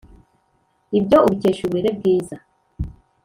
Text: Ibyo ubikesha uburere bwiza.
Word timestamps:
Ibyo 0.97 1.17
ubikesha 1.25 1.61
uburere 1.63 1.91
bwiza. 1.97 2.35